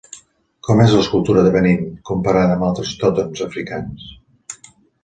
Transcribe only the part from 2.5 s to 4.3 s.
amb altres tòtems africans?